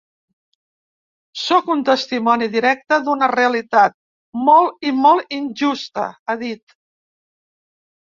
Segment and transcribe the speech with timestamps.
[1.41, 3.97] Sóc un testimoni directe d’una realitat
[4.51, 6.81] molt i molt injusta, ha dit.